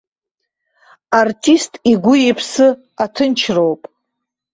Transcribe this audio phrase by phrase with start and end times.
[1.19, 2.67] Артист игәы-иԥсы
[3.03, 3.81] аҭынчроуп.